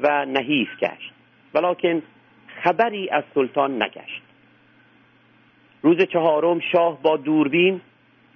و 0.00 0.24
نحیف 0.24 0.68
گشت 0.80 1.12
ولیکن 1.54 2.02
خبری 2.62 3.10
از 3.10 3.24
سلطان 3.34 3.82
نگشت. 3.82 4.22
روز 5.82 6.02
چهارم 6.02 6.60
شاه 6.72 7.02
با 7.02 7.16
دوربین 7.16 7.80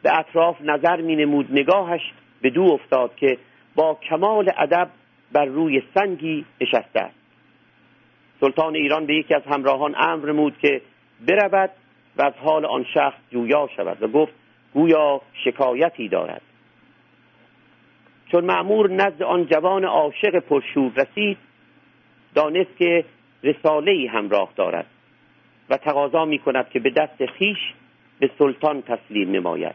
به 0.03 0.19
اطراف 0.19 0.61
نظر 0.61 1.01
می 1.01 1.17
نمود 1.17 1.47
نگاهش 1.51 2.13
به 2.41 2.51
دو 2.51 2.63
افتاد 2.63 3.17
که 3.17 3.39
با 3.75 3.99
کمال 4.09 4.51
ادب 4.59 4.89
بر 5.33 5.45
روی 5.45 5.83
سنگی 5.95 6.45
نشسته 6.61 7.01
است. 7.01 7.15
سلطان 8.41 8.75
ایران 8.75 9.07
به 9.07 9.15
یکی 9.15 9.35
از 9.35 9.43
همراهان 9.43 9.95
امر 9.99 10.33
نمود 10.33 10.59
که 10.59 10.81
برود 11.29 11.71
و 12.17 12.23
از 12.23 12.33
حال 12.37 12.67
آن 12.67 12.85
شخص 12.95 13.19
جویا 13.31 13.69
شود 13.77 14.03
و 14.03 14.09
گفت 14.09 14.33
گویا 14.75 15.21
شکایتی 15.45 16.09
دارد. 16.09 16.43
چون 18.33 18.45
معمور 18.45 18.91
نزد 18.91 19.23
آن 19.23 19.47
جوان 19.47 19.85
عاشق 19.85 20.39
پرشور 20.39 20.93
رسید 20.97 21.39
دانست 22.35 22.77
که 22.79 23.05
رساله 23.43 24.11
همراه 24.11 24.49
دارد. 24.57 24.87
و 25.71 25.77
تقاضا 25.77 26.25
می 26.25 26.39
کند 26.39 26.69
که 26.69 26.81
به 26.81 26.91
دست 26.91 27.27
خیش 27.27 27.59
به 28.19 28.31
سلطان 28.39 28.83
تسلیم 28.83 29.31
نماید. 29.31 29.75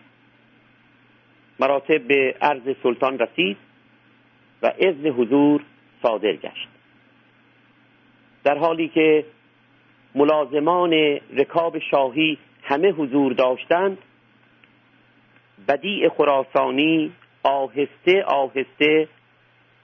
مراتب 1.60 2.08
به 2.08 2.36
عرض 2.42 2.76
سلطان 2.84 3.20
رسید 3.20 3.58
و 4.62 4.74
اذن 4.80 5.08
حضور 5.08 5.62
صادر 6.04 6.34
گشت. 6.36 6.68
در 8.44 8.58
حالی 8.58 8.88
که 8.88 9.26
ملازمان 10.16 10.94
رکاب 11.34 11.80
شاهی 11.80 12.38
همه 12.64 12.92
حضور 12.92 13.34
داشتند 13.34 13.98
بدیع 15.68 16.10
خراسانی 16.10 17.12
آهسته 17.44 18.24
آهسته 18.24 19.08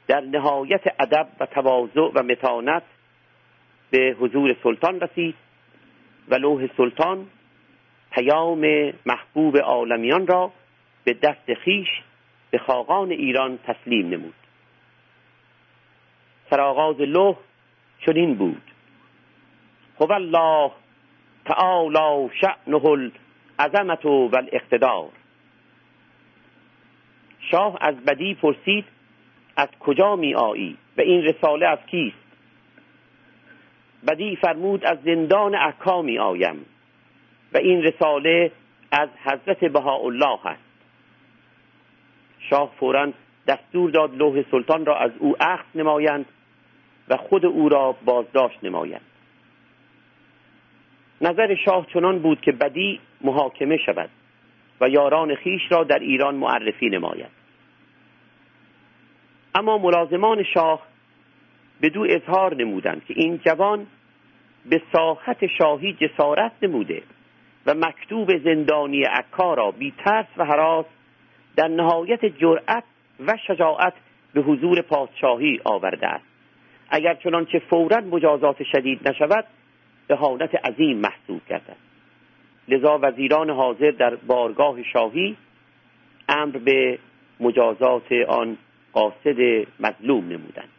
در 0.08 0.21
نهایت 0.21 0.82
ادب 0.99 1.27
و 1.39 1.45
تواضع 1.45 2.12
و 2.13 2.23
متانت 2.23 2.84
به 3.91 4.15
حضور 4.19 4.55
سلطان 4.63 4.99
رسید 4.99 5.36
و 6.27 6.35
لوح 6.35 6.67
سلطان 6.77 7.27
پیام 8.11 8.93
محبوب 9.05 9.57
عالمیان 9.57 10.27
را 10.27 10.51
به 11.03 11.13
دست 11.13 11.53
خیش 11.53 11.87
به 12.51 12.57
خاقان 12.57 13.11
ایران 13.11 13.59
تسلیم 13.67 14.09
نمود. 14.09 14.33
سرآغاز 16.49 17.01
لوح 17.01 17.35
چنین 18.05 18.35
بود. 18.35 18.61
هو 19.99 20.11
الله 20.13 20.71
تعالی 21.45 22.29
شأنه 22.41 22.85
العظمت 22.85 24.05
و 24.05 24.29
الاقتدار 24.33 25.09
شاه 27.51 27.77
از 27.81 27.95
بدی 27.95 28.33
پرسید 28.33 28.85
از 29.57 29.67
کجا 29.79 30.15
می 30.15 30.35
آیی؟ 30.35 30.77
و 30.97 31.01
این 31.01 31.21
رساله 31.23 31.67
از 31.67 31.79
کیست؟ 31.87 32.26
بدی 34.07 34.36
فرمود 34.36 34.86
از 34.86 34.97
زندان 35.05 35.55
عکا 35.55 36.01
می 36.01 36.19
آیم 36.19 36.65
و 37.53 37.57
این 37.57 37.83
رساله 37.83 38.51
از 38.91 39.10
حضرت 39.23 39.65
بهاءالله 39.65 40.47
است. 40.47 40.62
شاه 42.49 42.71
فورا 42.79 43.12
دستور 43.47 43.91
داد 43.91 44.15
لوح 44.15 44.43
سلطان 44.51 44.86
را 44.86 44.97
از 44.97 45.12
او 45.19 45.36
اخذ 45.39 45.65
نمایند 45.75 46.25
و 47.10 47.17
خود 47.17 47.45
او 47.45 47.69
را 47.69 47.95
بازداشت 48.05 48.63
نمایند. 48.63 49.01
نظر 51.21 51.55
شاه 51.65 51.88
چنان 51.93 52.19
بود 52.19 52.41
که 52.41 52.51
بدی 52.51 52.99
محاکمه 53.21 53.77
شود 53.77 54.10
و 54.81 54.89
یاران 54.89 55.36
خیش 55.36 55.62
را 55.69 55.83
در 55.83 55.99
ایران 55.99 56.36
معرفی 56.36 56.89
نماید. 56.89 57.38
اما 59.55 59.77
ملازمان 59.77 60.43
شاه 60.43 60.81
به 61.81 61.89
دو 61.89 62.05
اظهار 62.09 62.55
نمودند 62.55 63.05
که 63.05 63.13
این 63.17 63.39
جوان 63.45 63.87
به 64.65 64.81
ساحت 64.93 65.47
شاهی 65.57 65.93
جسارت 65.93 66.51
نموده 66.61 67.03
و 67.65 67.73
مکتوب 67.73 68.37
زندانی 68.43 69.03
عکا 69.03 69.53
را 69.53 69.71
بی 69.71 69.93
ترس 70.05 70.25
و 70.37 70.45
حراس 70.45 70.85
در 71.55 71.67
نهایت 71.67 72.25
جرأت 72.25 72.83
و 73.27 73.37
شجاعت 73.47 73.93
به 74.33 74.41
حضور 74.41 74.81
پادشاهی 74.81 75.59
آورده 75.63 76.07
است. 76.07 76.25
اگر 76.89 77.13
چنانچه 77.13 77.59
فورا 77.59 78.01
مجازات 78.01 78.63
شدید 78.63 79.07
نشود 79.09 79.45
حالت 80.15 80.55
عظیم 80.55 80.97
محسوب 80.97 81.41
کرده 81.49 81.75
لذا 82.67 82.99
وزیران 83.01 83.49
حاضر 83.49 83.91
در 83.91 84.15
بارگاه 84.15 84.83
شاهی 84.83 85.37
امر 86.29 86.57
به 86.57 86.99
مجازات 87.39 88.11
آن 88.27 88.57
قاصد 88.93 89.39
مظلوم 89.79 90.25
نمودند. 90.25 90.76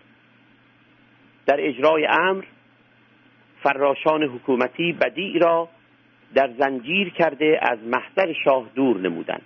در 1.48 1.56
اجرای 1.66 2.06
امر 2.06 2.44
فراشان 3.62 4.22
حکومتی 4.22 4.92
بدی 4.92 5.38
را 5.38 5.68
در 6.34 6.50
زنجیر 6.58 7.10
کرده 7.10 7.58
از 7.62 7.78
محضر 7.82 8.32
شاه 8.44 8.64
دور 8.74 9.00
نمودند. 9.00 9.42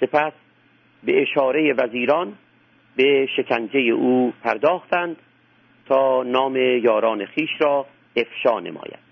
سپس 0.00 0.32
به 1.04 1.22
اشاره 1.22 1.74
وزیران 1.78 2.34
به 2.96 3.28
شکنجه 3.36 3.78
او 3.78 4.32
پرداختند 4.42 5.16
تا 5.86 6.22
نام 6.22 6.56
یاران 6.56 7.24
خیش 7.26 7.50
را 7.60 7.86
افشا 8.16 8.60
نماید. 8.60 9.08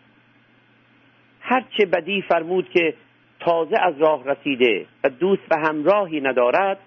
هرچه 1.41 1.87
بدی 1.87 2.23
فرمود 2.23 2.71
که 2.71 2.95
تازه 3.41 3.79
از 3.79 3.99
راه 3.99 4.25
رسیده 4.25 4.87
و 5.05 5.09
دوست 5.09 5.43
و 5.51 5.57
همراهی 5.57 6.21
ندارد 6.21 6.79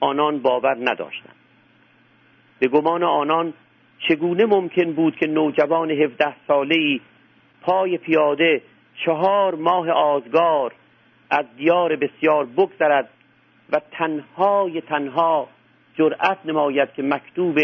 آنان 0.00 0.38
باور 0.38 0.76
نداشتند. 0.80 1.41
به 2.62 2.68
گمان 2.68 3.02
آنان 3.02 3.52
چگونه 4.08 4.44
ممکن 4.44 4.92
بود 4.92 5.16
که 5.16 5.26
نوجوان 5.26 5.90
هفده 5.90 6.34
ساله 6.48 7.00
پای 7.62 7.98
پیاده 7.98 8.62
چهار 9.04 9.54
ماه 9.54 9.90
آزگار 9.90 10.72
از 11.30 11.44
دیار 11.56 11.96
بسیار 11.96 12.46
بگذرد 12.46 13.08
و 13.72 13.80
تنهای 13.90 14.80
تنها 14.80 15.48
جرأت 15.98 16.38
نماید 16.44 16.92
که 16.92 17.02
مکتوب 17.02 17.58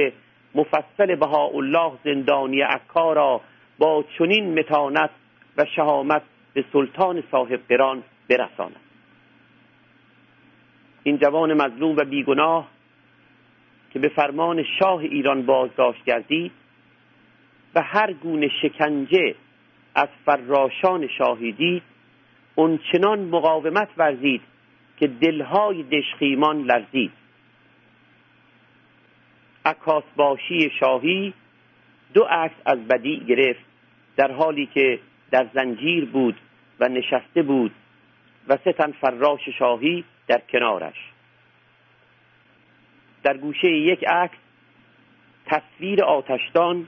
مفصل 0.55 1.15
بهاءالله 1.15 1.93
زندانی 2.05 2.61
عکا 2.61 3.13
را 3.13 3.41
با 3.79 4.05
چنین 4.19 4.59
متانت 4.59 5.11
و 5.57 5.65
شهامت 5.65 6.23
به 6.55 6.65
سلطان 6.73 7.23
صاحب 7.31 7.61
قران 7.69 8.03
برساند. 8.31 8.77
این 11.03 11.19
جوان 11.19 11.55
مظلوم 11.55 11.97
و 11.97 12.05
بیگناه 12.05 12.69
که 13.99 14.03
به 14.03 14.09
فرمان 14.09 14.65
شاه 14.79 14.99
ایران 14.99 15.47
بازداشت 15.47 16.05
گردید 16.05 16.53
و 17.75 17.83
هر 17.83 18.13
گونه 18.13 18.49
شکنجه 18.63 19.35
از 19.95 20.09
فراشان 20.27 21.09
شاهی 21.19 21.53
دید 21.53 21.83
چنان 22.93 23.19
مقاومت 23.19 23.89
ورزید 23.97 24.41
که 24.99 25.07
دلهای 25.07 25.83
دشخیمان 25.83 26.63
لرزید. 26.63 27.13
باشی 30.17 30.71
شاهی 30.81 31.35
دو 32.15 32.23
عکس 32.23 32.57
از 32.67 32.79
بدی 32.79 33.21
گرفت 33.29 33.65
در 34.17 34.33
حالی 34.33 34.67
که 34.67 34.99
در 35.31 35.47
زنجیر 35.55 36.05
بود 36.05 36.37
و 36.81 36.89
نشسته 36.89 37.43
بود 37.43 37.73
و 38.49 38.59
سه 38.65 38.73
تن 38.73 38.93
فراش 38.93 39.49
شاهی 39.59 40.05
در 40.27 40.41
کنارش. 40.53 41.18
در 43.29 43.37
گوشه 43.37 43.69
یک 43.69 44.05
عکس 44.09 44.39
تصویر 45.47 46.05
آتشدان 46.05 46.87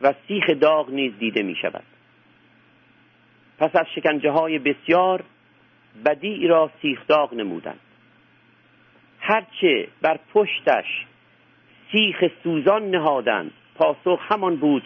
و 0.00 0.14
سیخ 0.28 0.50
داغ 0.60 0.90
نیز 0.90 1.12
دیده 1.18 1.42
می 1.42 1.56
شود 1.62 1.82
پس 3.58 3.76
از 3.76 3.86
شکنجه 3.94 4.30
های 4.30 4.58
بسیار 4.58 5.24
بدی 6.06 6.46
را 6.46 6.70
سیخ 6.82 7.06
داغ 7.06 7.34
نمودند. 7.34 7.80
هرچه 9.20 9.88
بر 10.02 10.18
پشتش 10.34 11.06
سیخ 11.92 12.24
سوزان 12.42 12.90
نهادند 12.90 13.50
پاسخ 13.74 14.20
همان 14.28 14.56
بود 14.56 14.82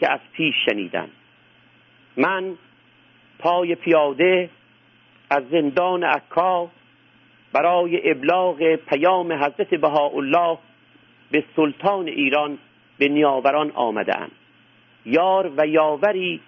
که 0.00 0.12
از 0.12 0.20
پیش 0.32 0.54
شنیدند. 0.70 1.12
من 2.16 2.56
پای 3.38 3.74
پیاده 3.74 4.50
از 5.30 5.42
زندان 5.50 6.04
عکا 6.04 6.70
برای 7.52 8.10
ابلاغ 8.10 8.74
پیام 8.74 9.32
حضرت 9.32 9.74
بهاءالله 9.74 10.58
به 11.30 11.44
سلطان 11.56 12.08
ایران 12.08 12.58
به 12.98 13.08
نیاوران 13.08 13.70
آمده 13.70 14.16
یار 15.04 15.52
و 15.56 15.66
یاوری 15.66 16.40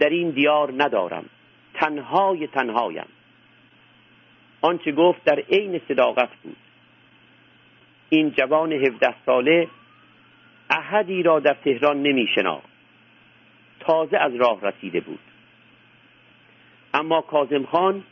در 0.00 0.08
این 0.08 0.30
دیار 0.30 0.72
ندارم. 0.76 1.24
تنهای 1.74 2.46
تنهایم. 2.46 3.06
آنچه 4.60 4.92
گفت 4.92 5.24
در 5.24 5.38
عین 5.38 5.80
صداقت 5.88 6.28
بود. 6.42 6.56
این 8.08 8.30
جوان 8.30 8.72
هفده 8.72 9.14
ساله 9.26 9.68
احدی 10.70 11.22
را 11.22 11.40
در 11.40 11.56
تهران 11.64 12.02
نمی 12.02 12.28
تازه 13.80 14.18
از 14.18 14.34
راه 14.34 14.60
رسیده 14.62 15.00
بود. 15.00 15.18
اما 16.94 17.20
کازم 17.20 17.64
خان 17.64 18.04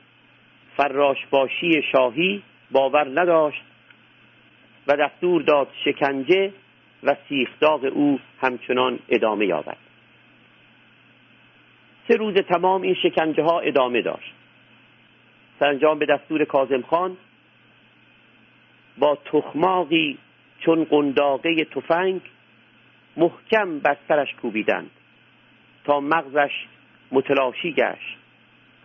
فراشباشی 0.76 1.82
شاهی 1.92 2.42
باور 2.70 3.20
نداشت 3.20 3.62
و 4.86 4.96
دستور 4.96 5.42
داد 5.42 5.68
شکنجه 5.84 6.52
و 7.02 7.16
سیخداغ 7.28 7.90
او 7.94 8.20
همچنان 8.40 8.98
ادامه 9.08 9.46
یابد. 9.46 9.76
سه 12.08 12.16
روز 12.16 12.34
تمام 12.34 12.82
این 12.82 12.94
شکنجه 12.94 13.42
ها 13.42 13.60
ادامه 13.60 14.02
داشت. 14.02 14.32
سرانجام 15.60 15.98
به 15.98 16.06
دستور 16.06 16.44
کازم 16.44 16.82
خان 16.82 17.16
با 18.98 19.18
تخماقی 19.24 20.18
چون 20.60 20.84
قنداقه 20.84 21.64
تفنگ 21.64 22.20
محکم 23.16 23.78
بر 23.78 23.96
سرش 24.08 24.34
کوبیدند 24.42 24.90
تا 25.84 26.00
مغزش 26.00 26.66
متلاشی 27.12 27.72
گشت 27.72 28.16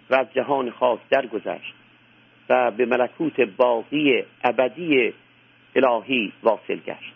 و 0.09 0.15
از 0.15 0.33
جهان 0.33 0.71
خاک 0.71 0.99
درگذشت. 1.09 1.78
و 2.49 2.71
به 2.71 2.85
ملکوت 2.85 3.41
باقی 3.41 4.23
ابدی 4.43 5.13
الهی 5.75 6.33
واصل 6.43 6.75
گشت. 6.75 7.13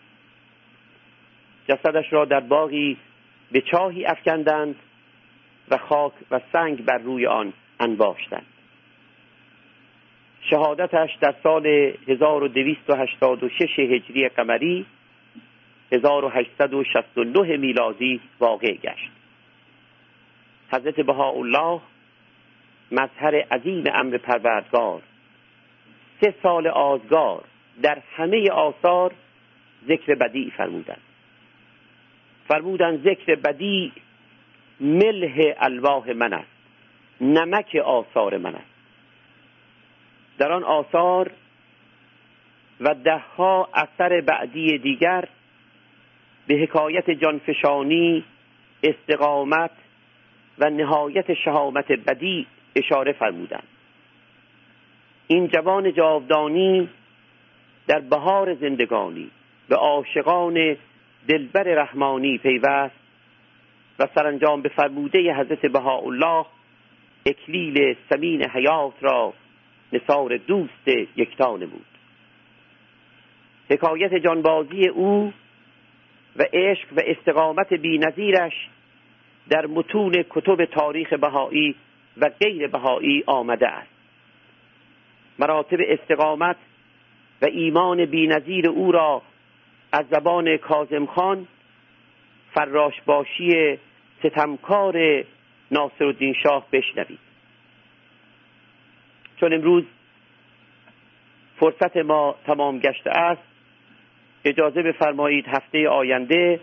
جسدش 1.68 2.12
را 2.12 2.24
در 2.24 2.40
باقی 2.40 2.96
به 3.52 3.60
چاهی 3.60 4.06
افکندند 4.06 4.74
و 5.70 5.78
خاک 5.78 6.12
و 6.30 6.40
سنگ 6.52 6.84
بر 6.84 6.98
روی 6.98 7.26
آن 7.26 7.52
انباشتند. 7.80 8.46
شهادتش 10.50 11.10
در 11.20 11.34
سال 11.42 11.66
1286 11.66 13.78
هجری 13.78 14.28
قمری 14.28 14.86
1869 15.92 17.56
میلادی 17.56 18.20
واقع 18.38 18.72
گشت. 18.72 19.10
حضرت 20.72 21.00
بهاءالله 21.00 21.80
مظهر 22.92 23.34
عظیم 23.34 23.84
امر 23.94 24.18
پروردگار 24.18 25.02
سه 26.24 26.34
سال 26.42 26.66
آزگار 26.66 27.44
در 27.82 27.98
همه 28.16 28.50
آثار 28.50 29.12
ذکر 29.88 30.14
بدی 30.14 30.52
فرمودند. 30.56 31.00
فرمودند 32.48 33.04
ذکر 33.04 33.34
بدی 33.34 33.92
مله 34.80 35.56
الواح 35.58 36.10
من 36.10 36.32
است 36.32 36.50
نمک 37.20 37.76
آثار 37.84 38.36
من 38.36 38.54
است. 38.54 38.74
در 40.38 40.52
آن 40.52 40.64
آثار 40.64 41.30
و 42.80 42.94
دهها 42.94 43.68
اثر 43.74 44.20
بعدی 44.20 44.78
دیگر 44.78 45.28
به 46.46 46.54
حکایت 46.54 47.10
جانفشانی 47.10 48.24
استقامت 48.82 49.70
و 50.58 50.70
نهایت 50.70 51.34
شهامت 51.34 51.92
بدی 51.92 52.46
اشاره 52.76 53.12
فرمودند. 53.12 53.73
این 55.26 55.48
جوان 55.48 55.92
جاودانی 55.92 56.88
در 57.86 58.00
بهار 58.00 58.54
زندگانی 58.54 59.30
به 59.68 59.76
عاشقان 59.76 60.76
دلبر 61.28 61.62
رحمانی 61.62 62.38
پیوست 62.38 62.94
و 63.98 64.08
سرانجام 64.14 64.62
به 64.62 64.68
فرموده 64.68 65.34
حضرت 65.34 65.66
بهاءالله 65.66 66.46
اکلیل 67.26 67.96
سمین 68.10 68.50
حیات 68.50 68.94
را 69.00 69.32
نصار 69.92 70.36
دوست 70.36 70.88
یکتانه 71.16 71.66
بود. 71.66 71.86
حکایت 73.70 74.14
جانبازی 74.14 74.88
او 74.88 75.32
و 76.36 76.44
عشق 76.52 76.92
و 76.96 77.00
استقامت 77.06 77.72
بینظیرش 77.72 78.68
در 79.50 79.66
متون 79.66 80.24
کتب 80.30 80.64
تاریخ 80.64 81.12
بهایی 81.12 81.74
و 82.16 82.30
غیر 82.40 82.66
بهایی 82.66 83.24
آمده 83.26 83.68
است. 83.68 83.93
مراتب 85.38 85.78
استقامت 85.88 86.56
و 87.42 87.46
ایمان 87.46 88.04
بینظیر 88.04 88.68
او 88.68 88.92
را 88.92 89.22
از 89.92 90.06
زبان 90.10 90.56
کازم 90.56 91.06
خان 91.06 91.46
فراشباشی 92.54 93.78
ستمکار 94.18 95.24
ناصر 95.70 96.04
الدین 96.04 96.34
شاه 96.42 96.66
بشنوید. 96.72 97.18
چون 99.40 99.52
امروز 99.52 99.84
فرصت 101.56 101.96
ما 101.96 102.36
تمام 102.46 102.78
گشته 102.78 103.10
است 103.10 103.42
اجازه 104.44 104.82
بفرمایید 104.82 105.46
هفته 105.48 105.88
آینده 105.88 106.60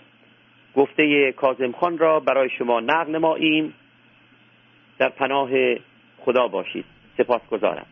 گفته 0.75 1.31
کازم 1.31 1.71
خان 1.71 1.97
را 1.97 2.19
برای 2.19 2.49
شما 2.49 2.79
نقل 2.79 3.11
نماییم. 3.11 3.73
در 4.97 5.09
پناه 5.09 5.49
خدا 6.17 6.47
باشید. 6.47 6.85
سپاس 7.17 7.41
گذارم 7.51 7.85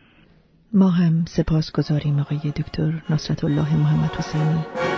ما 0.72 0.88
هم 0.90 1.24
سپاس 1.28 1.72
گذاریم 1.72 2.18
آقای 2.18 2.38
دکتر 2.38 3.02
نصرت 3.10 3.44
الله 3.44 3.76
محمد 3.76 4.10
حسینی. 4.18 4.89